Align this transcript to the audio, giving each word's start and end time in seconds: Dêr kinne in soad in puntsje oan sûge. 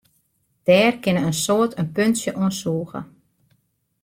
Dêr 0.65 0.93
kinne 1.03 1.21
in 1.29 1.37
soad 1.43 1.71
in 1.81 1.87
puntsje 1.95 2.31
oan 2.39 2.53
sûge. 2.59 3.01